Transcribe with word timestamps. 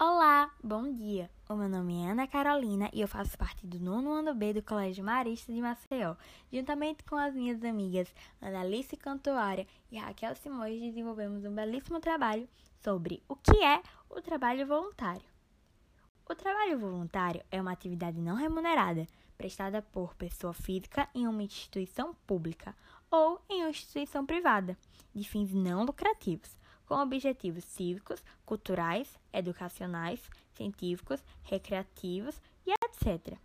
Olá, 0.00 0.54
bom 0.62 0.92
dia. 0.92 1.28
O 1.48 1.56
meu 1.56 1.68
nome 1.68 2.04
é 2.04 2.10
Ana 2.12 2.28
Carolina 2.28 2.88
e 2.92 3.00
eu 3.00 3.08
faço 3.08 3.36
parte 3.36 3.66
do 3.66 3.80
nono 3.80 4.12
ano 4.12 4.32
B 4.32 4.52
do 4.52 4.62
Colégio 4.62 5.04
Marista 5.04 5.52
de 5.52 5.60
Maceió. 5.60 6.14
Juntamente 6.52 7.02
com 7.02 7.16
as 7.16 7.34
minhas 7.34 7.64
amigas 7.64 8.14
Annalice 8.40 8.96
Cantuária 8.96 9.66
e 9.90 9.98
Raquel 9.98 10.36
Simões, 10.36 10.80
desenvolvemos 10.80 11.44
um 11.44 11.52
belíssimo 11.52 11.98
trabalho 11.98 12.48
sobre 12.80 13.20
o 13.28 13.34
que 13.34 13.64
é 13.64 13.82
o 14.08 14.20
trabalho 14.20 14.66
voluntário. 14.66 15.26
O 16.28 16.34
trabalho 16.34 16.78
voluntário 16.78 17.42
é 17.50 17.60
uma 17.60 17.72
atividade 17.72 18.20
não 18.20 18.36
remunerada 18.36 19.06
prestada 19.38 19.80
por 19.80 20.14
pessoa 20.14 20.52
física 20.52 21.08
em 21.14 21.26
uma 21.26 21.42
instituição 21.42 22.14
pública 22.26 22.76
ou 23.10 23.40
em 23.48 23.62
uma 23.62 23.70
instituição 23.70 24.26
privada, 24.26 24.76
de 25.14 25.24
fins 25.24 25.54
não 25.54 25.84
lucrativos, 25.84 26.57
com 26.88 26.94
objetivos 26.94 27.64
cívicos, 27.64 28.24
culturais, 28.46 29.18
educacionais, 29.30 30.20
científicos, 30.54 31.22
recreativos 31.42 32.40
e 32.66 32.72
etc. 32.72 33.36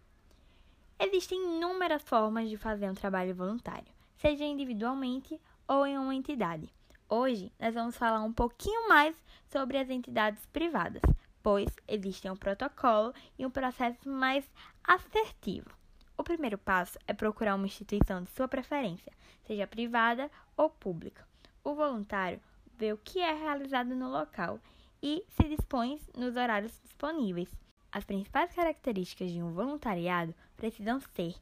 Existem 0.98 1.58
inúmeras 1.58 2.02
formas 2.04 2.50
de 2.50 2.56
fazer 2.56 2.90
um 2.90 2.94
trabalho 2.94 3.36
voluntário, 3.36 3.92
seja 4.16 4.46
individualmente 4.46 5.40
ou 5.68 5.86
em 5.86 5.98
uma 5.98 6.16
entidade. 6.16 6.74
Hoje 7.10 7.52
nós 7.60 7.74
vamos 7.74 7.98
falar 7.98 8.22
um 8.22 8.32
pouquinho 8.32 8.88
mais 8.88 9.14
sobre 9.52 9.78
as 9.78 9.90
entidades 9.90 10.46
privadas, 10.46 11.02
pois 11.44 11.70
existem 11.86 12.32
um 12.32 12.38
protocolo 12.38 13.14
e 13.38 13.46
um 13.46 13.52
processo 13.52 14.08
mais 14.08 14.50
assertivo. 14.82 15.70
O 16.18 16.24
primeiro 16.24 16.58
passo 16.58 16.98
é 17.06 17.14
procurar 17.14 17.56
uma 17.56 17.66
instituição 17.66 18.24
de 18.24 18.30
sua 18.32 18.48
preferência, 18.48 19.12
seja 19.46 19.68
privada 19.68 20.32
ou 20.56 20.70
pública. 20.70 21.28
O 21.64 21.76
voluntário 21.76 22.40
vê 22.78 22.94
o 22.94 22.98
que 22.98 23.20
é 23.20 23.34
realizado 23.34 23.96
no 23.96 24.10
local 24.10 24.60
e 25.02 25.26
se 25.30 25.48
dispõe 25.50 26.00
nos 26.16 26.36
horários 26.36 26.80
disponíveis. 26.82 27.50
As 27.92 28.04
principais 28.04 28.54
características 28.54 29.32
de 29.32 29.42
um 29.42 29.54
voluntariado 29.54 30.34
precisam 30.56 31.00
ser 31.00 31.36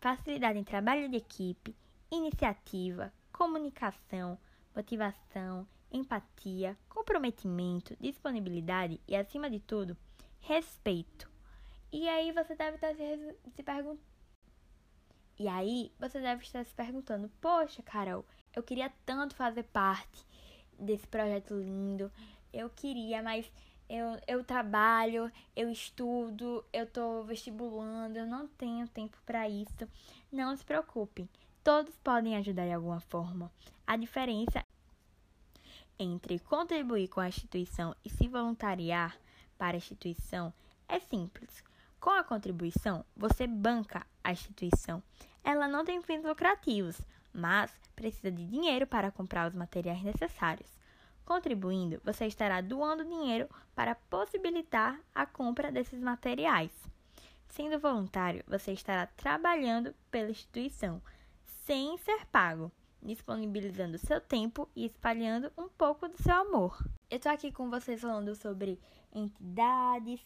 facilidade 0.00 0.58
em 0.58 0.64
trabalho 0.64 1.08
de 1.08 1.16
equipe, 1.16 1.74
iniciativa, 2.10 3.12
comunicação, 3.32 4.38
motivação, 4.74 5.66
empatia, 5.92 6.76
comprometimento, 6.88 7.96
disponibilidade 8.00 9.00
e, 9.06 9.16
acima 9.16 9.48
de 9.48 9.60
tudo, 9.60 9.96
respeito. 10.40 11.30
E 11.92 12.08
aí 12.08 12.32
você 12.32 12.54
deve 12.54 12.76
estar 12.76 12.94
se, 12.94 13.36
se 13.54 13.62
perguntando. 13.62 14.00
E 15.38 15.48
aí 15.48 15.90
você 15.98 16.20
deve 16.20 16.42
estar 16.42 16.64
se 16.64 16.74
perguntando: 16.74 17.30
Poxa, 17.40 17.82
Carol, 17.82 18.24
eu 18.54 18.62
queria 18.62 18.92
tanto 19.06 19.34
fazer 19.34 19.62
parte 19.64 20.26
desse 20.80 21.06
projeto 21.06 21.54
lindo. 21.54 22.10
Eu 22.52 22.68
queria, 22.70 23.22
mas 23.22 23.50
eu, 23.88 24.18
eu 24.26 24.44
trabalho, 24.44 25.30
eu 25.54 25.70
estudo, 25.70 26.64
eu 26.72 26.86
tô 26.86 27.22
vestibulando, 27.24 28.18
eu 28.18 28.26
não 28.26 28.46
tenho 28.46 28.88
tempo 28.88 29.16
para 29.26 29.48
isso. 29.48 29.88
Não 30.32 30.56
se 30.56 30.64
preocupe, 30.64 31.28
todos 31.62 31.94
podem 31.96 32.36
ajudar 32.36 32.66
de 32.66 32.72
alguma 32.72 33.00
forma. 33.00 33.50
A 33.86 33.96
diferença 33.96 34.64
entre 35.98 36.38
contribuir 36.38 37.08
com 37.08 37.20
a 37.20 37.28
instituição 37.28 37.94
e 38.04 38.08
se 38.08 38.26
voluntariar 38.26 39.18
para 39.58 39.76
a 39.76 39.78
instituição 39.78 40.52
é 40.88 40.98
simples. 40.98 41.62
Com 42.00 42.10
a 42.10 42.24
contribuição, 42.24 43.04
você 43.14 43.46
banca 43.46 44.06
a 44.24 44.32
instituição. 44.32 45.02
Ela 45.44 45.68
não 45.68 45.84
tem 45.84 46.00
fins 46.00 46.24
lucrativos, 46.24 47.00
mas 47.32 47.70
precisa 47.94 48.30
de 48.30 48.46
dinheiro 48.46 48.86
para 48.86 49.10
comprar 49.10 49.48
os 49.48 49.54
materiais 49.54 50.02
necessários. 50.02 50.68
Contribuindo, 51.24 52.00
você 52.04 52.26
estará 52.26 52.60
doando 52.60 53.04
dinheiro 53.04 53.48
para 53.74 53.94
possibilitar 53.94 54.98
a 55.14 55.24
compra 55.24 55.70
desses 55.70 56.00
materiais. 56.00 56.72
Sendo 57.48 57.78
voluntário, 57.78 58.44
você 58.46 58.72
estará 58.72 59.06
trabalhando 59.06 59.94
pela 60.10 60.30
instituição, 60.30 61.00
sem 61.66 61.96
ser 61.98 62.26
pago, 62.26 62.72
disponibilizando 63.02 63.98
seu 63.98 64.20
tempo 64.20 64.68
e 64.74 64.84
espalhando 64.84 65.52
um 65.56 65.68
pouco 65.68 66.08
do 66.08 66.20
seu 66.20 66.34
amor. 66.34 66.76
Eu 67.08 67.16
estou 67.16 67.32
aqui 67.32 67.52
com 67.52 67.70
vocês 67.70 68.00
falando 68.00 68.34
sobre 68.34 68.80
entidades, 69.12 70.20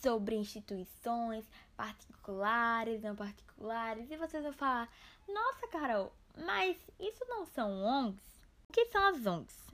sobre 0.00 0.36
instituições 0.36 1.48
particulares, 1.76 3.02
não 3.02 3.16
particulares, 3.16 4.10
e 4.10 4.16
vocês 4.16 4.42
vão 4.42 4.52
falar: 4.52 4.88
Nossa, 5.26 5.66
Carol, 5.68 6.12
mas 6.44 6.76
isso 6.98 7.24
não 7.26 7.44
são 7.46 7.82
ONGs? 7.82 8.22
O 8.68 8.72
que 8.72 8.86
são 8.86 9.06
as 9.08 9.26
ONGs? 9.26 9.66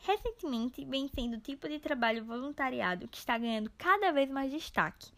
Recentemente 0.00 0.84
vem 0.84 1.08
sendo 1.08 1.36
o 1.36 1.40
tipo 1.40 1.68
de 1.68 1.78
trabalho 1.78 2.24
voluntariado 2.24 3.08
que 3.08 3.18
está 3.18 3.36
ganhando 3.36 3.70
cada 3.76 4.12
vez 4.12 4.30
mais 4.30 4.50
destaque. 4.50 5.10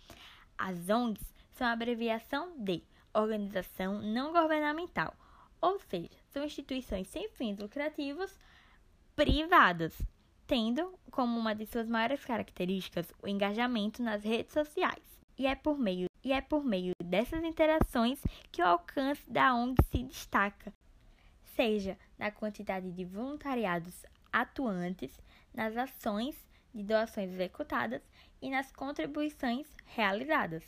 As 0.57 0.89
ONGs 0.89 1.23
são 1.53 1.67
a 1.67 1.73
abreviação 1.73 2.55
de 2.59 2.83
Organização 3.13 4.01
Não 4.01 4.33
Governamental, 4.33 5.15
ou 5.61 5.79
seja, 5.79 6.11
são 6.31 6.45
instituições 6.45 7.09
sem 7.09 7.29
fins 7.31 7.59
lucrativos 7.59 8.39
privadas 9.15 9.95
tendo 10.51 10.99
como 11.13 11.39
uma 11.39 11.55
de 11.55 11.65
suas 11.65 11.89
maiores 11.89 12.25
características 12.25 13.13
o 13.23 13.29
engajamento 13.29 14.03
nas 14.03 14.25
redes 14.25 14.53
sociais. 14.53 15.05
E 15.39 15.47
é 15.47 15.55
por 15.55 15.79
meio, 15.79 16.07
e 16.25 16.33
é 16.33 16.41
por 16.41 16.65
meio 16.65 16.93
dessas 17.05 17.45
interações 17.45 18.21
que 18.51 18.61
o 18.61 18.67
alcance 18.67 19.23
da 19.31 19.55
ONG 19.55 19.77
se 19.93 20.03
destaca, 20.03 20.73
seja 21.61 21.99
na 22.19 22.31
quantidade 22.31 22.91
de 22.91 23.05
voluntariados 23.05 24.07
atuantes, 24.33 25.21
nas 25.53 25.77
ações 25.77 26.35
de 26.75 26.83
doações 26.83 27.31
executadas 27.33 28.01
e 28.41 28.49
nas 28.49 28.73
contribuições 28.73 29.67
realizadas. 29.85 30.65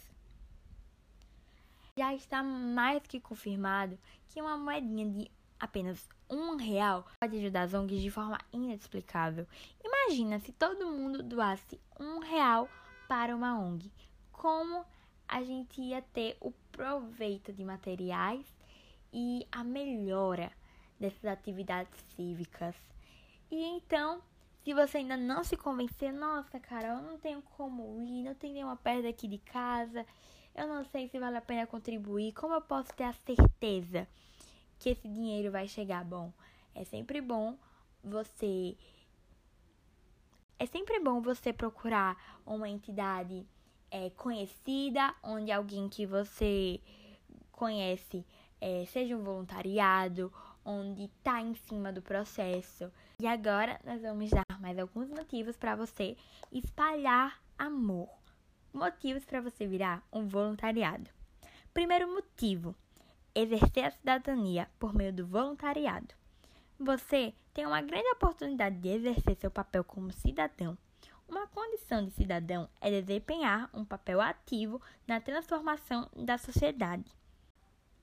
Já 1.96 2.14
está 2.14 2.42
mais 2.42 3.02
que 3.04 3.18
confirmado 3.18 3.98
que 4.28 4.42
uma 4.42 4.58
moedinha 4.58 5.08
de 5.08 5.30
apenas 5.58 6.06
um 6.28 6.56
real 6.56 7.06
pode 7.18 7.38
ajudar 7.38 7.62
as 7.62 7.72
ONGs 7.72 8.02
de 8.02 8.10
forma 8.10 8.38
inexplicável. 8.52 9.46
Imagina 9.82 10.40
se 10.40 10.52
todo 10.52 10.90
mundo 10.90 11.22
doasse 11.22 11.80
um 11.98 12.18
real 12.18 12.68
para 13.08 13.34
uma 13.34 13.58
ONG. 13.58 13.90
Como 14.30 14.84
a 15.26 15.42
gente 15.42 15.80
ia 15.80 16.02
ter 16.02 16.36
o 16.38 16.52
proveito 16.70 17.50
de 17.50 17.64
materiais 17.64 18.44
e 19.10 19.46
a 19.50 19.64
melhora 19.64 20.52
dessas 21.02 21.24
atividades 21.24 21.92
cívicas. 22.16 22.74
E 23.50 23.62
então, 23.76 24.22
se 24.64 24.72
você 24.72 24.98
ainda 24.98 25.16
não 25.16 25.44
se 25.44 25.56
convencer, 25.56 26.12
nossa, 26.12 26.58
cara, 26.58 26.88
eu 26.88 27.02
não 27.02 27.18
tenho 27.18 27.42
como 27.42 28.02
ir, 28.02 28.22
não 28.22 28.34
tenho 28.34 28.54
nenhuma 28.54 28.76
perto 28.76 29.06
aqui 29.06 29.28
de 29.28 29.38
casa, 29.38 30.06
eu 30.54 30.66
não 30.66 30.84
sei 30.84 31.08
se 31.08 31.18
vale 31.18 31.36
a 31.36 31.42
pena 31.42 31.66
contribuir, 31.66 32.32
como 32.32 32.54
eu 32.54 32.62
posso 32.62 32.94
ter 32.94 33.04
a 33.04 33.12
certeza? 33.12 34.08
que 34.82 34.90
esse 34.90 35.08
dinheiro 35.08 35.52
vai 35.52 35.68
chegar. 35.68 36.04
Bom, 36.04 36.32
é 36.74 36.84
sempre 36.84 37.20
bom 37.20 37.56
você. 38.02 38.76
É 40.58 40.66
sempre 40.66 40.98
bom 40.98 41.20
você 41.20 41.52
procurar 41.52 42.40
uma 42.44 42.68
entidade 42.68 43.46
é, 43.90 44.10
conhecida, 44.10 45.14
onde 45.22 45.52
alguém 45.52 45.88
que 45.88 46.04
você 46.04 46.80
conhece 47.52 48.24
é, 48.60 48.84
seja 48.86 49.16
um 49.16 49.22
voluntariado, 49.22 50.32
onde 50.64 51.04
está 51.04 51.40
em 51.40 51.54
cima 51.54 51.92
do 51.92 52.02
processo. 52.02 52.90
E 53.18 53.26
agora 53.26 53.80
nós 53.84 54.02
vamos 54.02 54.30
dar 54.30 54.60
mais 54.60 54.78
alguns 54.78 55.08
motivos 55.08 55.56
para 55.56 55.76
você 55.76 56.16
espalhar 56.50 57.40
amor. 57.58 58.08
Motivos 58.72 59.24
para 59.24 59.40
você 59.40 59.66
virar 59.66 60.02
um 60.12 60.26
voluntariado. 60.26 61.10
Primeiro 61.74 62.12
motivo: 62.12 62.74
exercer 63.34 63.84
a 63.84 63.90
cidadania 63.90 64.68
por 64.78 64.94
meio 64.94 65.12
do 65.12 65.26
voluntariado. 65.26 66.14
Você 66.78 67.34
tem 67.54 67.66
uma 67.66 67.80
grande 67.80 68.08
oportunidade 68.08 68.76
de 68.76 68.88
exercer 68.88 69.36
seu 69.36 69.50
papel 69.50 69.84
como 69.84 70.12
cidadão. 70.12 70.76
Uma 71.28 71.46
condição 71.46 72.04
de 72.04 72.10
cidadão 72.10 72.68
é 72.80 72.90
desempenhar 72.90 73.70
um 73.72 73.84
papel 73.84 74.20
ativo 74.20 74.82
na 75.06 75.20
transformação 75.20 76.10
da 76.14 76.36
sociedade. 76.36 77.10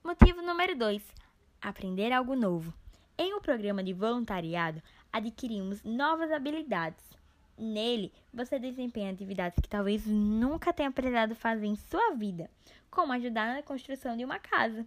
Motivo 0.03 0.41
número 0.41 0.75
2: 0.75 1.03
aprender 1.61 2.11
algo 2.11 2.35
novo. 2.35 2.73
Em 3.17 3.33
um 3.33 3.41
programa 3.41 3.83
de 3.83 3.93
voluntariado, 3.93 4.81
adquirimos 5.11 5.83
novas 5.83 6.31
habilidades. 6.31 7.03
Nele, 7.57 8.13
você 8.33 8.57
desempenha 8.57 9.11
atividades 9.11 9.59
que 9.61 9.67
talvez 9.67 10.05
nunca 10.05 10.71
tenha 10.71 10.91
precisado 10.91 11.35
fazer 11.35 11.65
em 11.65 11.75
sua 11.75 12.15
vida, 12.15 12.49
como 12.89 13.11
ajudar 13.11 13.53
na 13.53 13.61
construção 13.61 14.15
de 14.15 14.23
uma 14.23 14.39
casa. 14.39 14.85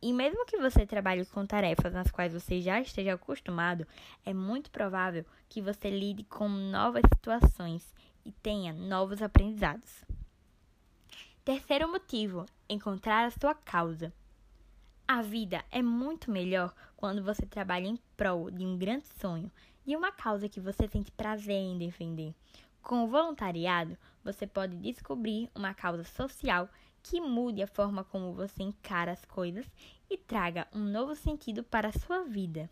E 0.00 0.12
mesmo 0.12 0.44
que 0.44 0.58
você 0.58 0.86
trabalhe 0.86 1.24
com 1.24 1.46
tarefas 1.46 1.92
nas 1.92 2.10
quais 2.10 2.32
você 2.32 2.60
já 2.60 2.80
esteja 2.80 3.14
acostumado, 3.14 3.86
é 4.24 4.34
muito 4.34 4.70
provável 4.70 5.24
que 5.48 5.62
você 5.62 5.88
lide 5.90 6.24
com 6.24 6.48
novas 6.48 7.02
situações 7.12 7.92
e 8.24 8.30
tenha 8.30 8.72
novos 8.72 9.22
aprendizados. 9.22 10.04
Terceiro 11.44 11.90
motivo: 11.90 12.46
encontrar 12.68 13.24
a 13.24 13.30
sua 13.30 13.54
causa. 13.54 14.12
A 15.06 15.20
vida 15.20 15.62
é 15.70 15.82
muito 15.82 16.30
melhor 16.30 16.74
quando 16.96 17.22
você 17.22 17.44
trabalha 17.44 17.86
em 17.86 17.98
prol 18.16 18.50
de 18.50 18.64
um 18.64 18.78
grande 18.78 19.06
sonho, 19.20 19.52
de 19.86 19.94
uma 19.94 20.10
causa 20.10 20.48
que 20.48 20.58
você 20.58 20.88
sente 20.88 21.12
prazer 21.12 21.56
em 21.56 21.76
defender. 21.76 22.34
Com 22.82 23.04
o 23.04 23.08
voluntariado, 23.08 23.98
você 24.24 24.46
pode 24.46 24.76
descobrir 24.76 25.50
uma 25.54 25.74
causa 25.74 26.04
social 26.04 26.70
que 27.02 27.20
mude 27.20 27.62
a 27.62 27.66
forma 27.66 28.02
como 28.02 28.32
você 28.32 28.62
encara 28.62 29.12
as 29.12 29.22
coisas 29.26 29.70
e 30.08 30.16
traga 30.16 30.66
um 30.72 30.80
novo 30.80 31.14
sentido 31.14 31.62
para 31.62 31.88
a 31.88 31.92
sua 31.92 32.24
vida. 32.24 32.70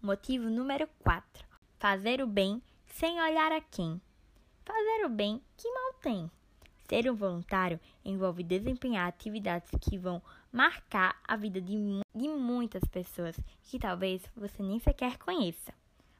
Motivo 0.00 0.48
número 0.48 0.88
4: 1.00 1.46
fazer 1.78 2.22
o 2.22 2.26
bem 2.26 2.62
sem 2.86 3.20
olhar 3.20 3.52
a 3.52 3.60
quem. 3.60 4.00
Fazer 4.64 5.04
o 5.04 5.10
bem 5.10 5.42
que 5.58 5.70
mal 5.70 5.92
tem. 6.00 6.30
Ser 6.88 7.10
um 7.10 7.16
voluntário 7.16 7.80
envolve 8.04 8.44
desempenhar 8.44 9.08
atividades 9.08 9.68
que 9.80 9.98
vão 9.98 10.22
marcar 10.52 11.20
a 11.26 11.36
vida 11.36 11.60
de, 11.60 11.74
de 12.14 12.28
muitas 12.28 12.84
pessoas 12.84 13.36
que 13.64 13.76
talvez 13.76 14.22
você 14.36 14.62
nem 14.62 14.78
sequer 14.78 15.18
conheça. 15.18 15.74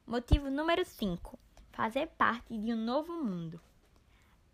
Motivo 0.04 0.50
número 0.50 0.84
5: 0.84 1.38
fazer 1.70 2.08
parte 2.18 2.58
de 2.58 2.72
um 2.74 2.84
novo 2.84 3.12
mundo. 3.12 3.60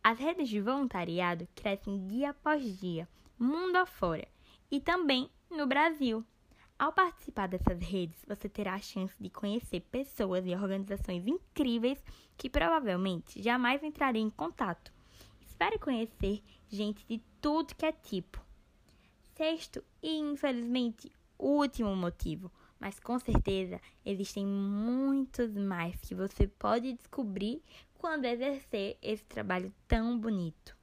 As 0.04 0.18
redes 0.18 0.50
de 0.50 0.60
voluntariado 0.60 1.48
crescem 1.54 2.06
dia 2.06 2.30
após 2.30 2.78
dia, 2.78 3.08
mundo 3.38 3.76
afora, 3.76 4.28
e 4.70 4.80
também 4.80 5.30
no 5.50 5.66
Brasil. 5.66 6.22
Ao 6.78 6.92
participar 6.92 7.46
dessas 7.46 7.80
redes, 7.80 8.22
você 8.28 8.50
terá 8.50 8.74
a 8.74 8.80
chance 8.80 9.14
de 9.18 9.30
conhecer 9.30 9.80
pessoas 9.80 10.44
e 10.44 10.54
organizações 10.54 11.26
incríveis 11.26 12.04
que 12.36 12.50
provavelmente 12.50 13.40
jamais 13.40 13.82
entrariam 13.82 14.26
em 14.26 14.30
contato. 14.30 14.92
Espere 15.62 15.78
conhecer 15.78 16.42
gente 16.68 17.06
de 17.06 17.22
tudo 17.40 17.76
que 17.76 17.86
é 17.86 17.92
tipo. 17.92 18.44
Sexto 19.36 19.80
e 20.02 20.18
infelizmente 20.18 21.12
último 21.38 21.94
motivo, 21.94 22.50
mas 22.80 22.98
com 22.98 23.16
certeza 23.20 23.80
existem 24.04 24.44
muitos 24.44 25.54
mais 25.54 25.94
que 26.00 26.16
você 26.16 26.48
pode 26.48 26.92
descobrir 26.94 27.62
quando 27.94 28.24
exercer 28.24 28.98
esse 29.00 29.22
trabalho 29.22 29.72
tão 29.86 30.18
bonito. 30.18 30.76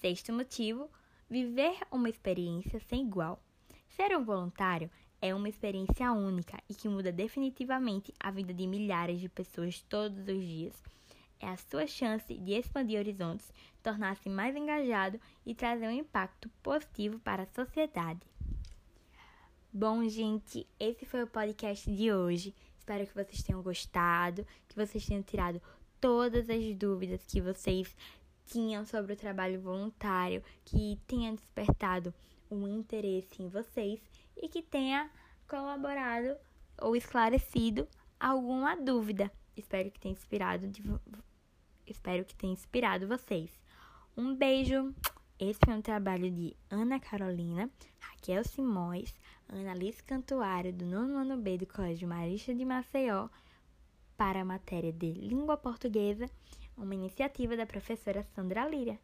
Sexto 0.00 0.32
motivo: 0.32 0.88
viver 1.28 1.76
uma 1.90 2.08
experiência 2.08 2.78
sem 2.78 3.02
igual. 3.02 3.42
Ser 3.96 4.16
um 4.16 4.24
voluntário 4.24 4.88
é 5.20 5.34
uma 5.34 5.48
experiência 5.48 6.12
única 6.12 6.62
e 6.68 6.76
que 6.76 6.88
muda 6.88 7.10
definitivamente 7.10 8.14
a 8.20 8.30
vida 8.30 8.54
de 8.54 8.68
milhares 8.68 9.20
de 9.20 9.28
pessoas 9.28 9.82
todos 9.82 10.28
os 10.28 10.44
dias. 10.44 10.80
É 11.42 11.48
a 11.48 11.56
sua 11.56 11.88
chance 11.88 12.32
de 12.32 12.52
expandir 12.52 13.00
horizontes, 13.00 13.52
tornar-se 13.82 14.28
mais 14.28 14.54
engajado 14.54 15.20
e 15.44 15.56
trazer 15.56 15.88
um 15.88 15.90
impacto 15.90 16.48
positivo 16.62 17.18
para 17.18 17.42
a 17.42 17.46
sociedade. 17.46 18.20
Bom, 19.72 20.08
gente, 20.08 20.64
esse 20.78 21.04
foi 21.04 21.24
o 21.24 21.26
podcast 21.26 21.90
de 21.90 22.12
hoje. 22.12 22.54
Espero 22.78 23.04
que 23.04 23.14
vocês 23.14 23.42
tenham 23.42 23.60
gostado, 23.60 24.46
que 24.68 24.76
vocês 24.76 25.04
tenham 25.04 25.22
tirado 25.24 25.60
todas 26.00 26.48
as 26.48 26.74
dúvidas 26.76 27.24
que 27.26 27.40
vocês 27.40 27.92
tinham 28.46 28.84
sobre 28.84 29.14
o 29.14 29.16
trabalho 29.16 29.60
voluntário, 29.60 30.44
que 30.64 30.96
tenha 31.08 31.32
despertado 31.32 32.14
um 32.48 32.68
interesse 32.68 33.42
em 33.42 33.48
vocês 33.48 34.00
e 34.36 34.48
que 34.48 34.62
tenha 34.62 35.10
colaborado 35.48 36.36
ou 36.80 36.94
esclarecido 36.94 37.88
alguma 38.20 38.76
dúvida. 38.76 39.28
Espero 39.56 39.90
que 39.90 39.98
tenha 39.98 40.12
inspirado 40.12 40.68
de... 40.68 40.82
espero 41.92 42.24
que 42.24 42.34
tenha 42.34 42.52
inspirado 42.52 43.06
vocês. 43.06 43.50
Um 44.16 44.34
beijo. 44.34 44.92
Esse 45.38 45.58
foi 45.64 45.74
um 45.74 45.82
trabalho 45.82 46.30
de 46.30 46.56
Ana 46.70 47.00
Carolina, 47.00 47.70
Raquel 47.98 48.44
Simões, 48.44 49.14
Ana 49.48 49.72
Alice 49.72 50.02
Cantuário, 50.02 50.72
do 50.72 50.84
nono 50.84 51.16
ano 51.16 51.36
B 51.36 51.58
do 51.58 51.66
Colégio 51.66 52.08
Marista 52.08 52.54
de 52.54 52.64
Maceió, 52.64 53.28
para 54.16 54.42
a 54.42 54.44
matéria 54.44 54.92
de 54.92 55.12
Língua 55.12 55.56
Portuguesa, 55.56 56.30
uma 56.76 56.94
iniciativa 56.94 57.56
da 57.56 57.66
professora 57.66 58.22
Sandra 58.22 58.68
Lira. 58.68 58.98